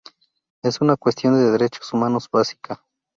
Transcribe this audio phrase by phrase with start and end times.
[0.63, 2.83] Es una cuestión de derechos humanos básica.